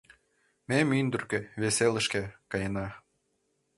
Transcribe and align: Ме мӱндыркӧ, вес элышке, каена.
Ме 0.67 0.77
мӱндыркӧ, 0.89 1.39
вес 1.61 1.77
элышке, 1.87 2.23
каена. 2.51 2.87